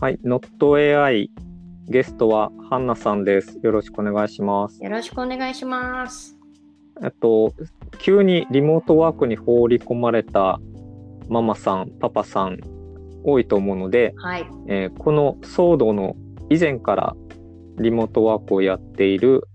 [0.00, 1.28] はい、NotAI
[1.88, 3.58] ゲストはハンナさんです。
[3.64, 4.80] よろしくお願いします。
[4.80, 6.36] よろしくお願いします。
[7.02, 7.52] えっと、
[7.98, 10.60] 急にリモートワークに放り込まれた
[11.28, 12.60] ママさん、パパさん
[13.24, 14.46] 多いと思うので、はい。
[14.68, 16.14] えーこの騒動の
[16.48, 17.16] 以前から
[17.78, 19.48] リモートワークをやっている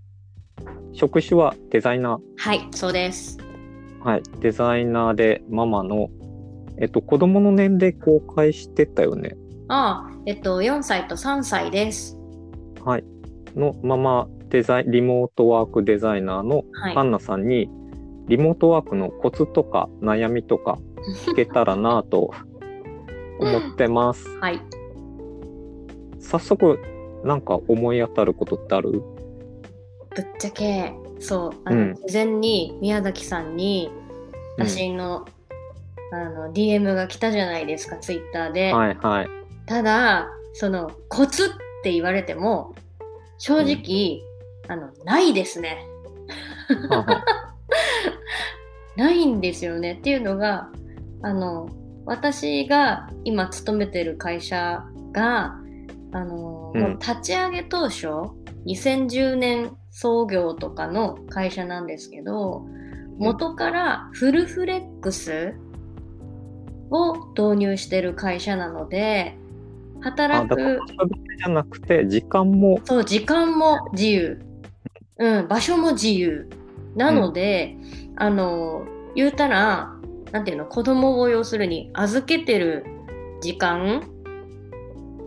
[0.92, 3.38] 職種はデザイナはい、そうです。
[4.02, 6.10] ー、はい、デザイナーでママの、
[6.78, 9.38] えっと、子供の年齢公開してたよね。
[9.68, 12.18] ああ、えっと、4歳と3歳です。
[12.84, 13.04] はい。
[13.56, 17.02] のママデザイン、リモートワークデザイナーのはいハ。
[17.02, 17.68] ンナさんに、
[18.28, 20.78] リモートワークのコツとか悩みとか
[21.26, 22.30] 聞けたらなぁと
[23.40, 24.28] 思ってます。
[24.38, 24.60] はい。
[26.20, 26.78] 早速、
[27.24, 29.02] なんか思い当たることってある？
[30.14, 33.90] ぶっちゃけ、そう、あの、うん事前に宮崎さんに、
[34.58, 35.24] 私の、
[36.12, 38.72] あの、DM が来たじゃないですか、ツイッターで。
[38.72, 39.28] はいはい。
[39.66, 41.48] ただ、その、コツっ
[41.82, 42.74] て言われても、
[43.38, 44.22] 正直、
[44.68, 45.86] あの、ないですね。
[48.96, 49.94] ないんですよね。
[49.94, 50.70] っていうのが、
[51.22, 51.68] あの、
[52.06, 55.56] 私が今勤めてる会社が、
[56.12, 58.08] あの、うん立ち上げ当初、
[58.66, 62.66] 2010年創業とかの会社なんですけど、
[63.18, 65.54] 元からフルフレックス
[66.90, 69.43] を導入してる会社なので、あ、
[70.04, 70.80] 働く、
[71.38, 74.40] じゃなくて、時間も、そう、時間も自由。
[75.18, 76.48] うん、場所も自由。
[76.94, 77.76] なので、
[78.16, 79.94] あの、言うたら、
[80.32, 82.84] なんていうの、子供を要するに預けてる
[83.40, 84.02] 時間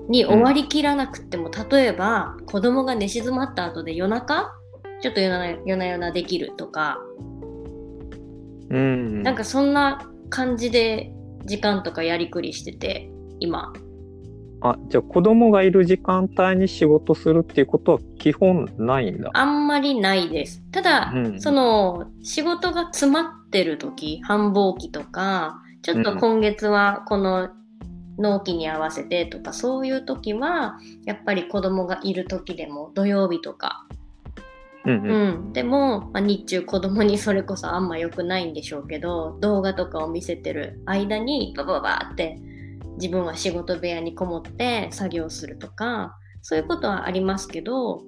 [0.10, 4.54] に終わりきらなくっても、例えば、子供が寝静まった後で夜中
[5.02, 7.00] ちょっと夜な夜な夜なできるとか、
[8.70, 9.24] うん。
[9.24, 11.12] なんかそんな感じで
[11.46, 13.74] 時間とかやりくりしてて、今。
[14.62, 19.30] あ、じゃあ子供がいる時間帯に仕事するっていうことは基本ないんだ。
[19.34, 20.62] あんまりないです。
[20.72, 27.50] ただ、うんその仕事が詰まってる時、繁忙期とか、ちょっと今月はこの
[28.18, 33.86] 納期に合わせてとか、そういう時は、やっぱり子供がいる時でも土曜日とか、
[34.86, 35.10] うんうん。
[35.10, 42.40] うん、でも、まあ、日中子供にそれこそあんま良くないんでしょうけど、動画とかを見せてる間にバババーって
[42.98, 48.04] 自分は仕事部屋にこもって作業するとか、そういうことはありますけど、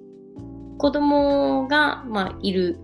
[0.78, 2.78] 子供が、まあ、いる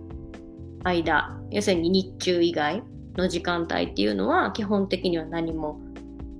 [0.84, 2.82] 間、要するに日中以外
[3.16, 5.80] の時間帯っていうのは基本的には何も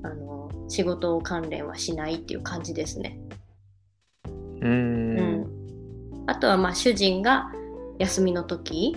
[0.02, 3.18] あの仕事関連はしないっていう感じですね。
[4.26, 5.46] うーん。
[6.26, 7.50] あとはまあ主人が
[7.98, 8.96] 休みの時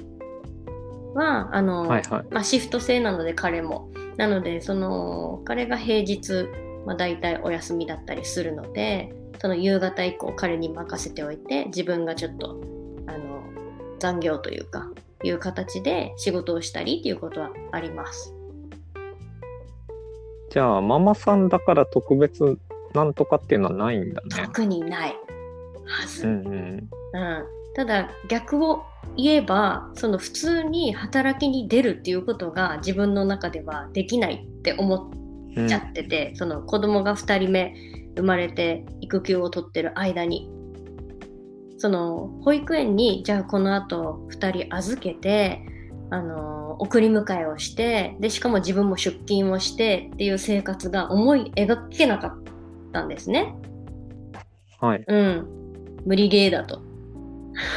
[1.13, 2.25] はあの、はいはい。
[2.31, 6.49] まあ、シフト制なので彼もなのでその彼が平日、
[6.85, 12.59] まあ、大体お休みだったりするのでその夕方以降彼に任せておいて自分がちょっと
[13.07, 13.41] あの
[13.97, 14.91] 残業というか
[15.23, 18.35] いう形で仕事をしたりっていうことはあります。
[20.49, 22.57] じゃあ、ママさんだから特別
[22.93, 24.27] なんとかっていうのはないんだね。
[24.45, 25.15] 特にない
[25.85, 26.25] はず。
[26.25, 26.53] うんうん。
[26.53, 26.89] うん、
[27.79, 28.83] ただ逆を
[29.15, 35.09] 言えばその普通に働きに出るっていうことが自分の中ではできないって思
[35.55, 37.73] うんっちゃってて、その子供が2人目
[38.17, 40.51] 生まれて育休を取ってる間に
[41.77, 45.61] その保育園にじゃあこのあと2人預けて
[46.09, 52.43] あの送り迎えをしてでしかも自分も出勤をしてっていう生活が思い描けなかっ
[52.91, 53.55] たんですね。
[54.81, 55.05] はい。
[55.07, 55.47] うん、
[56.05, 56.88] 無理ゲーだと。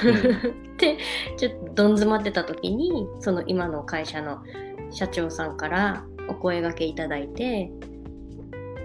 [0.05, 0.77] うん。
[0.77, 0.99] で
[1.37, 4.43] ちょっとどん詰まってた時にその今の会社の
[4.91, 7.71] 社長さんからお声掛けいただいて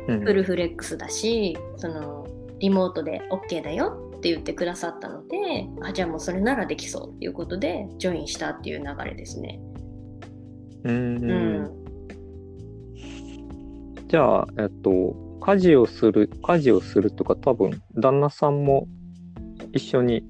[0.08, 0.22] うん。
[0.22, 2.28] フルフレックスだしその
[2.59, 9.59] リモートで OK だよって言ってくださったのであじゃあもうそれならできそうっていうことでジョインしたっていう流れですね。
[10.84, 11.29] うーん。
[11.29, 11.34] う
[11.64, 11.88] ん。
[14.08, 18.88] じゃあ、えっと、家事をする、家事をするとか、多分、旦那さんも
[19.73, 20.23] 一緒に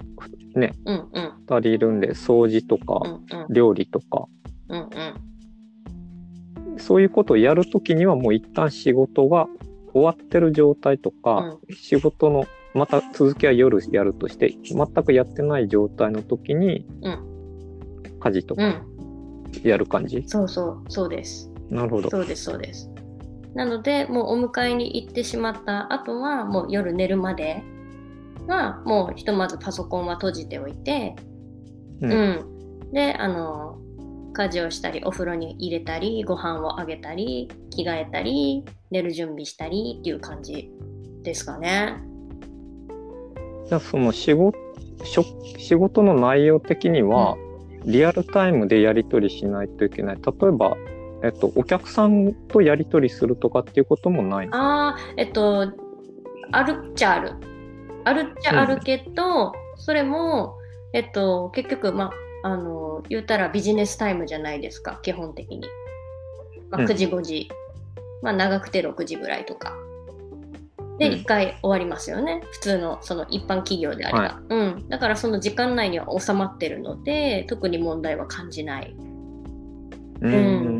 [0.57, 1.31] ね、うんうん。
[1.47, 3.53] 二人いるんで、掃除とかう、んうん。
[3.53, 4.27] 料理とか、
[4.69, 6.79] うんうん。
[6.79, 9.47] そういうことをやるときには、もう一旦仕事が
[9.93, 17.09] 終わってる状態とか、仕事の、また続きは夜やるとして、全くやってない状態の時に、う
[18.19, 18.87] 家事とかうん。
[19.63, 21.49] やる感じ、そうそうそうです。
[21.69, 22.09] なるほど。
[22.09, 22.89] そうですそうです。
[23.53, 27.63] なのでもうお迎えに行ってしまった後はもう夜寝るまで
[28.47, 31.15] はもうひとまずパソコンは閉じておいて、
[32.01, 32.53] うんうん
[32.93, 33.79] であの
[34.33, 40.71] 家事をしたりお風呂に入れたりご飯をあげたり着替えたり寝る準備したりっていう感じ
[41.23, 41.97] ですかね。
[43.67, 44.57] じゃあその仕事
[45.03, 47.37] 仕事の内容的には、
[47.85, 50.15] リアルタイムでやり取りしないといけない。
[50.15, 50.75] 例えば、
[51.23, 55.71] えっと、お客さんとやり取りするとかっていうこともないああ、えっと、
[56.51, 57.33] あるっちゃある。
[58.07, 60.57] あるっちゃあるけど、うん、それも、
[60.93, 62.11] えっと、結局、ま
[62.43, 65.61] あ、あの、言うたらビジネスタイムじゃないですか、基本的に。
[66.69, 69.75] まあ、9時、5時、うん、まあ、長くて6時ぐらいとか。
[70.99, 72.41] で、1回終わりますよね。
[72.51, 74.89] 普通の、その一般企業であれば、はい、うん。
[74.89, 78.95] だからその時間内には収まってるので、特に問題は感じない。
[80.21, 80.33] うん。
[80.33, 80.37] う
[80.73, 80.77] ん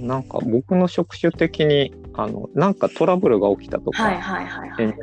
[0.00, 4.94] なんか僕の職種的にあのなんかトラブルが起きたとか、はいはいはいはい、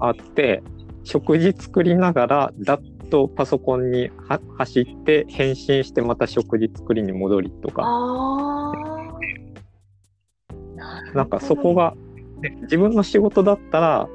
[0.00, 0.62] あって
[1.04, 2.80] 食事作りながらだっ
[3.10, 4.10] とパソコンに
[4.58, 7.82] 走って返信してまた食事作りに戻りとか。
[11.14, 11.94] なんかそこが、
[12.42, 14.08] ね、自分の仕事だったら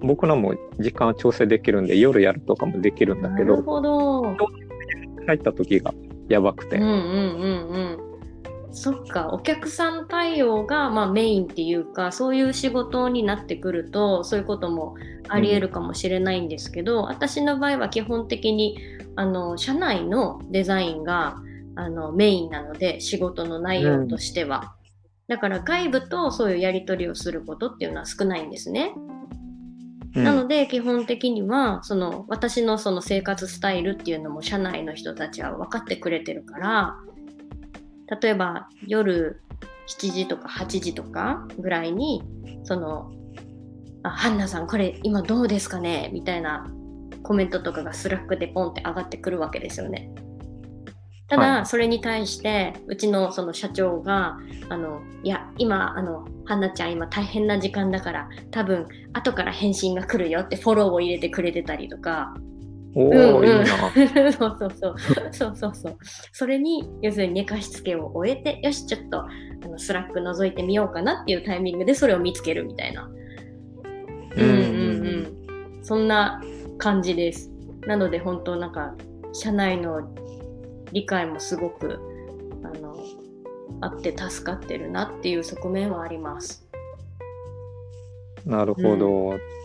[0.00, 3.62] 僕らも時間を調整できるんで夜やるとかもできるんだけど
[5.26, 5.92] 入った時が
[6.28, 6.76] やばくて。
[6.76, 8.11] うんうんうんうん
[8.72, 14.96] そっかお客さん対応が、まあ、メインっていうかそういう仕事になってくるとそういうことも
[15.28, 18.78] ありえるかもしれないんですけど、うん、私の場合は基本的に
[19.14, 21.36] あの社内のデザインが
[21.74, 24.74] あのメインなので仕事の内容としては、
[25.28, 28.94] うん、だから外部とそういうやり取りをすることっていうのは少ないんですね。
[30.14, 36.96] うん、なので基本的にはその私のその生活スタイルっていうのも社内の人たちは分かってくれてるから
[38.20, 39.42] 例えば夜
[39.88, 42.22] 7時とか8時とかぐらいに
[42.64, 43.10] その
[44.02, 46.10] あハンナさんこれ今どうですかね？
[46.12, 46.66] みたいな
[47.22, 50.10] コメントとかが Slack でポンって上がってくるわけですよね。
[51.28, 54.36] ただ、それに対してうちのその社長が
[54.68, 62.34] あのいや今あのハンナちゃん今大変な時間だから多分後から返信が来るよってフォローを入れてくれてたりとか
[62.94, 63.66] おお、うん、いいな。
[64.32, 64.94] そうそうそう。
[65.32, 65.96] そうそうそう。
[66.32, 69.28] それに、要するに寝かしつけを終えて、よし、ちょっとあ
[69.62, 73.10] の Slack 覗いてみようかなっていうタイミングでそれを見つけるみたいな。
[74.36, 75.78] うんうんうん。
[75.82, 76.42] そんな
[76.78, 77.50] 感じです。
[77.86, 78.94] なので、本当なんか、
[79.32, 80.02] 社内の
[80.92, 81.98] 理解もすごく、
[82.62, 82.94] あの、
[83.80, 86.68] あって助かってるなっていう側面はあります。
[88.44, 89.30] なるほど。
[89.30, 89.61] うん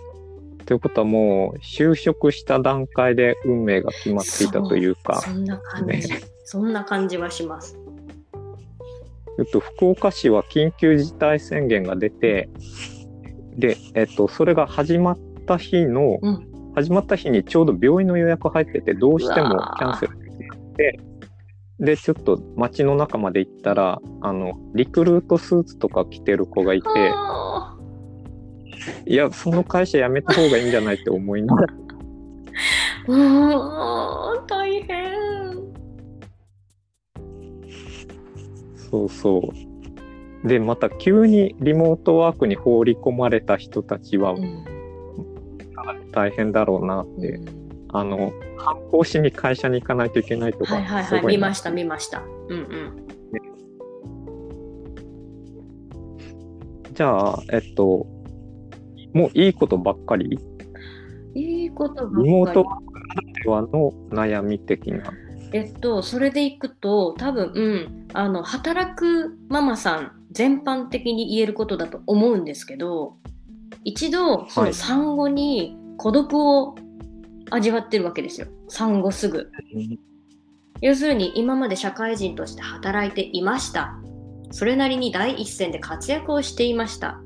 [0.67, 5.21] ということはもう就職した段階で運命が決まっていたというか。
[5.21, 7.79] そんな感じ、ね、そんな感じはします。
[9.39, 12.49] えっと、福岡市は緊急事態宣言が出て、
[13.55, 15.17] で、えっと、それが始まっ
[15.47, 20.99] た日の、うん、始まった日にちょうど病院の予約入ってて、どうしてもキャンセルできなくて、
[21.79, 26.87] で、ちょっと街の中まで行ったら、あの、リクルートスーツとか着てる子がいて、
[29.05, 31.73] いや、その会社辞めた方がいいんじゃないって思いながら。
[33.07, 33.15] う
[34.43, 35.07] ん、大変。
[38.89, 39.51] そうそ
[40.43, 40.47] う。
[40.47, 44.63] で、また急にリモートワークに放り込まれた人たちは、うん、
[46.11, 47.27] 大変だろうなって。
[47.27, 47.45] うん、
[47.93, 50.75] あの、反抗しに会社に行かないといけないとか。
[50.75, 52.23] はいはいはい、見ました、見ました。
[52.49, 53.07] うんうん。
[56.93, 58.07] じゃあ、えっと、
[59.17, 60.39] もういいことばっかり？
[61.33, 62.23] いいことばっかり。
[62.25, 65.11] リモートワークならではの悩み的な。
[65.53, 73.15] えっと、それでいくと、多分、うん、あの、働くママさん全般的に言えることだと思うんですけど、
[73.83, 76.75] 一度、その産後に孤独を
[77.49, 78.47] 味わってるわけですよ。
[78.67, 79.49] 産後すぐ。
[80.81, 83.97] 要するに、今まで社会人として働いていました。
[84.51, 87.21] それなりに第一線で活躍をしていました。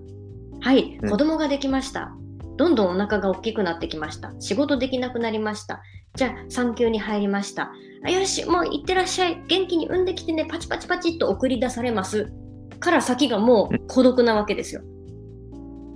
[0.62, 2.12] はい、子供ができました。
[2.58, 4.32] どんどんお腹が大きくなってきました。
[4.40, 5.82] 仕事できなくなりました。
[6.16, 7.72] じゃあ、産休に入りました。
[8.06, 9.44] あよし、もう行ってらっしゃい。
[9.48, 10.46] 元気に産んできてね。
[10.46, 12.32] パチパチパチっと送り出されます。
[12.80, 14.82] から先がもう孤独なわけですよ。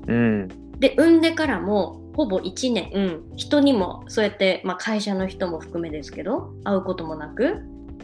[0.08, 0.48] うん。
[0.80, 7.58] で、産んでからも、ほぼ1年、うん、人にもそうやって、まあ、会社の人も含めですけど会うこともなく、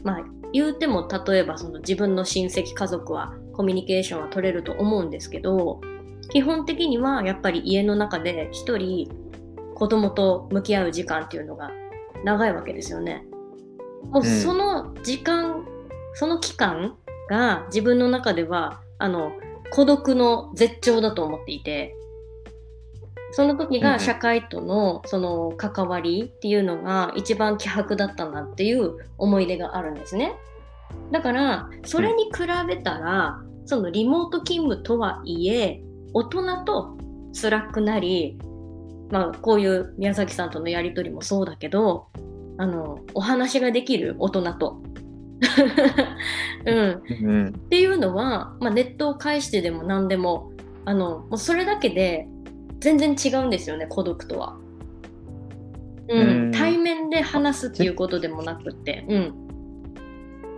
[0.03, 5.79] まあ、言うても例えばその自分の親戚家族はコミュニケーションは取れると思うんですけど
[6.31, 9.09] 基本的にはやっぱり家の中で一人
[9.75, 11.71] 子供と向き合う時間っていうのが
[12.23, 13.25] 長いわけですよね。
[14.11, 15.65] もうその時間、うん、
[16.13, 16.97] その期間
[17.29, 19.31] が自分の中ではあの
[19.71, 21.95] 孤独の絶頂だと思っていて
[23.31, 30.35] その時が社会とのその関わりっていうのが一番希薄だったなっていう思い出があるんですね。
[31.11, 32.31] だからそれに比
[32.67, 35.81] べたらそのリモート勤務とはいえ
[36.13, 36.97] 大人と
[37.33, 38.37] スラックなり、
[39.09, 42.07] まあ、こういう宮崎さんとのやり取りもそうだけど
[42.57, 44.81] あのお話ができる大人と。
[46.67, 50.51] うん、うん、っていうのは、まあ、ネットを介してでも何でも
[50.85, 52.27] あのもうそれだけで
[52.79, 54.57] 全然違うんですよね孤独とは。
[56.09, 59.05] うん、うん対面で話すっていうことでもなくて。
[59.07, 59.33] うん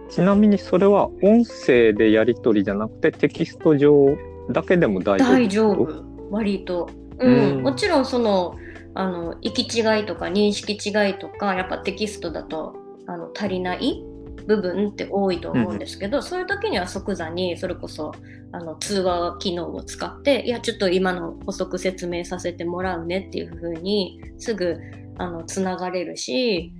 [0.09, 4.15] ちなみにそれは音声でやり取りじゃなくてテキスト上
[4.49, 6.03] だけでも大丈夫大丈夫。
[6.31, 8.55] 割と、うん、うん、もちろんその
[8.95, 12.75] あの行き違いとか認識違いとかやっぱテキストだと
[13.07, 14.03] あの足りない
[14.47, 18.11] 部分って多いと思うんですけど、うん、そういう時には即座にそれこそ
[18.51, 24.79] あの通話機能を使っていやちょっと今の補足説明させてもらうねっていう風にすぐ
[25.17, 26.73] あのつながれるし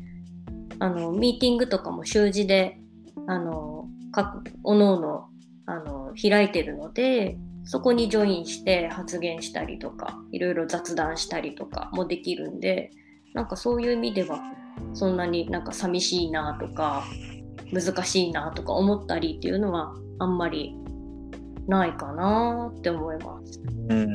[0.80, 2.80] あのミーティングとかも習字で
[3.28, 5.26] あの各おのおの
[5.66, 12.92] あの開いてるのでそこにジョインして発言したりとかいろいろ雑談したりとかもできるんで
[13.34, 14.40] なんかそういう意味では
[14.94, 17.04] そんなになんか寂しいなとか
[17.72, 20.76] 難しいなとか思ったりっていうのはあんまり
[21.68, 23.62] ないかなって思います。
[23.90, 24.14] うん、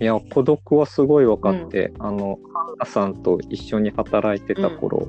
[0.00, 5.08] いや孤独はすごい分かって、うん、あのハンナさんと一緒に働いてた頃、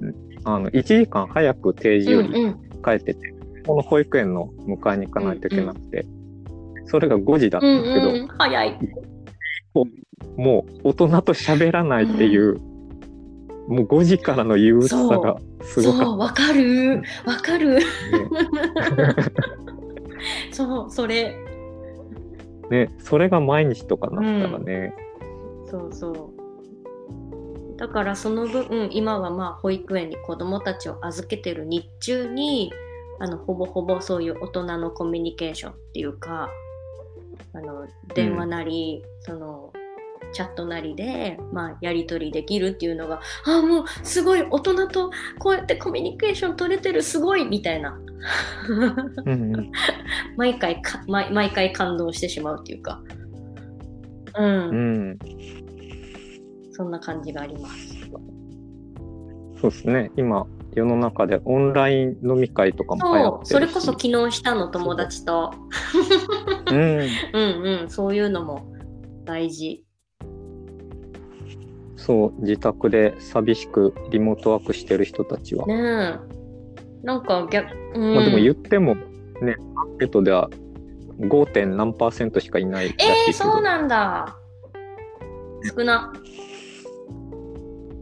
[0.00, 6.21] うん、あの1時間早く定時より帰ってて、うんうん、この保育園の迎えに行かないといけなくて、うんうん、
[6.86, 8.78] それが5時だったんですけど、うんうん、早い
[10.36, 12.58] もう大人と喋らないっていう、
[13.68, 16.04] もう5時からの憂鬱さがすごかった。
[16.04, 17.02] そう、わかる。
[17.24, 17.76] わかる。
[17.76, 17.84] ね、
[20.52, 21.36] そう、それ。
[22.70, 24.94] ね、それが毎日とかなったらね。
[25.62, 26.42] うん、そうそう。
[27.76, 32.72] だからその分、今はまあ保育園に子どもたちを預けてる日中に
[33.18, 36.48] あのほぼほぼそういう大人のコミュニケーションっていうか
[37.54, 39.72] あの電話なり、うん、その
[40.32, 47.98] チャットなりで、まあ、やり取りできるっていうのがああもうすごい大人とこうやってコミュニケーション取れてるすごいみたいな。
[49.26, 49.70] うん、
[50.36, 53.02] 毎回か毎毎回感動してしまうっていうか、
[54.38, 54.72] うん、う
[55.14, 55.18] ん、
[56.70, 58.02] そんな感じがあります。
[59.62, 60.10] そうですね。
[60.16, 65.54] 今世の中でオンライン飲み会とかも流行ってそれこそ昨日したの友達と。
[66.66, 66.76] うん、
[67.32, 67.88] うんうん。
[67.88, 68.66] そういうのも
[69.24, 69.84] 大事。
[71.94, 75.64] そう自宅で寂しくリモートワークしてる人たちは。
[75.66, 76.18] ね
[77.04, 78.96] なんか逆、うん、まあ、でも言っても
[79.40, 80.50] ねアンケートでは
[81.20, 81.52] 5.
[81.52, 83.10] 点何パーセントしかいないらしいけど。
[83.10, 84.36] えー、そうなんだ。
[85.76, 86.12] 少な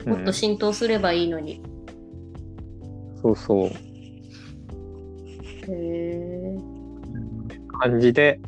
[0.06, 1.62] もっと浸透すればいいのに、
[3.14, 3.72] うん、そうそうへ
[5.68, 6.56] え
[7.80, 8.40] 感じで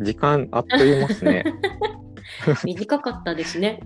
[0.00, 1.44] 時間あっという間ですね
[2.64, 3.80] 短かったですね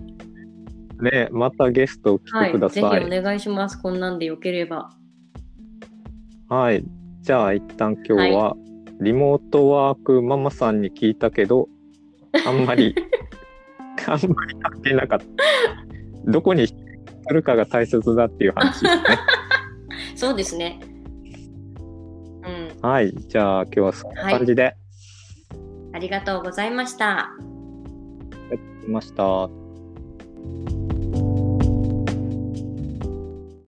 [1.01, 2.83] ね、またゲスト来てください。
[2.83, 3.79] はい、ぜひお願いします。
[3.79, 4.89] こんなんでよければ。
[6.49, 6.83] はい。
[7.21, 8.55] じゃあ、一旦今日は、
[8.99, 11.69] リモートワークママさんに聞いたけど、
[12.45, 12.95] あんまり、
[14.07, 15.25] あんまり関係なかった。
[16.31, 16.67] どこに
[17.27, 19.03] するかが大切だっていう話ですね。
[20.15, 20.79] そうですね。
[22.43, 22.89] うん。
[22.89, 23.13] はい。
[23.13, 24.63] じゃあ、今日はそんな感じで。
[24.63, 24.75] はい、
[25.93, 27.19] ありがとうございました。
[27.19, 27.29] あ
[28.51, 30.76] りがとうございました。